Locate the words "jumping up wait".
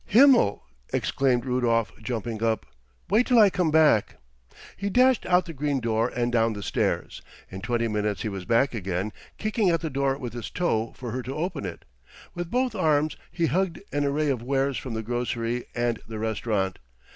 2.01-3.27